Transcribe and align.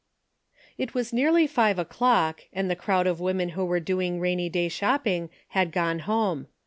It 0.79 0.95
was 0.95 1.13
nearly 1.13 1.45
five 1.45 1.77
o'clock, 1.77 2.41
and 2.53 2.71
the 2.71 2.75
crowd 2.75 3.05
of 3.05 3.19
women 3.19 3.49
who 3.49 3.63
were 3.63 3.79
doing 3.79 4.19
rainy 4.19 4.49
day 4.49 4.67
shopping 4.67 5.29
had 5.49 5.71
gone 5.71 5.99
home. 5.99 6.47